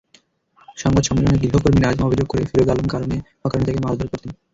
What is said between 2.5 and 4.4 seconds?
আলম কারণে-অকারণে তাকে মারধর করতেন।